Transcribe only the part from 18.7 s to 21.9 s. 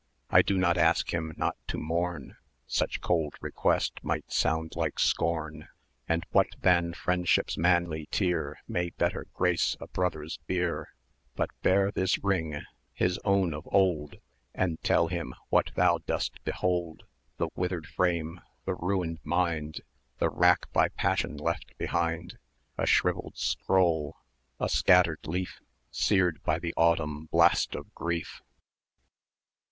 ruined mind, The wrack by passion left